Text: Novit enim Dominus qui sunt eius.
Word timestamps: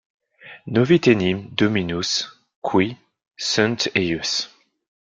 Novit 0.73 1.05
enim 1.11 1.39
Dominus 1.59 2.11
qui 2.65 2.87
sunt 3.49 3.81
eius. 3.99 4.31